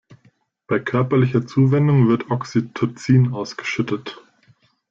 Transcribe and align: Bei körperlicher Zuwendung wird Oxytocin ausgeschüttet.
Bei 0.65 0.79
körperlicher 0.79 1.45
Zuwendung 1.45 2.07
wird 2.07 2.31
Oxytocin 2.31 3.33
ausgeschüttet. 3.35 4.17